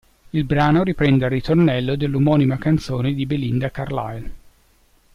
[0.31, 4.31] Il brano riprende il ritornello dell'omonima canzone di Belinda Carlisle.